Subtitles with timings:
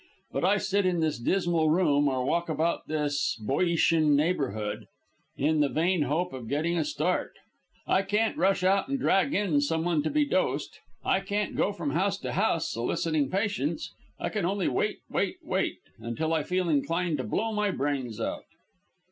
[0.31, 4.87] But I sit in this dismal room, or walk about this B[oe]otian neighbourhood,
[5.37, 7.33] in the vain hope of getting a start.
[7.85, 11.91] I can't rush out and drag in someone to be dosed; I can't go from
[11.91, 13.93] house to house soliciting patients.
[14.19, 18.45] I can only wait wait, wait; until I feel inclined to blow my brains out."